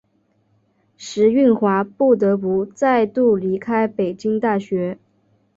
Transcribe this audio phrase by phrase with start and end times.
[0.97, 4.97] 石蕴华不得不再度离开北京大学。